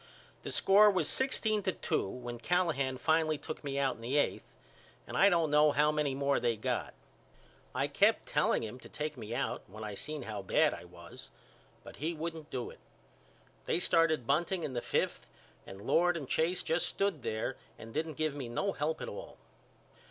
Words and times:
The 0.41 0.49
score 0.49 0.89
was 0.89 1.07
sixteen 1.07 1.61
to 1.61 1.71
two 1.73 2.07
when 2.09 2.39
Callahan 2.39 2.97
finally 2.97 3.37
took 3.37 3.63
me 3.63 3.77
out 3.77 3.97
in 3.97 4.01
the 4.01 4.17
eighth 4.17 4.55
and 5.05 5.15
I 5.15 5.29
don't 5.29 5.51
know 5.51 5.71
how 5.71 5.91
many 5.91 6.15
more 6.15 6.39
they 6.39 6.55
got. 6.55 6.95
I 7.75 7.85
kept 7.85 8.25
telling 8.25 8.63
him 8.63 8.79
to 8.79 8.89
take 8.89 9.15
me 9.15 9.35
out 9.35 9.61
when 9.67 9.83
I 9.83 9.93
seen 9.93 10.23
how 10.23 10.41
bad 10.41 10.73
I 10.73 10.85
was 10.85 11.29
but 11.83 11.97
he 11.97 12.15
wouldn't 12.15 12.49
do 12.49 12.71
it. 12.71 12.79
They 13.67 13.79
started 13.79 14.25
bunting 14.25 14.63
in 14.63 14.73
the 14.73 14.81
fifth 14.81 15.27
and 15.67 15.79
Lord 15.85 16.17
and 16.17 16.27
Chase 16.27 16.63
just 16.63 16.87
stood 16.87 17.21
there 17.21 17.55
and 17.77 17.93
didn't 17.93 18.15
give 18.17 18.33
me 18.33 18.49
no 18.49 18.71
help 18.71 19.01
at 19.03 19.07
all. 19.07 19.37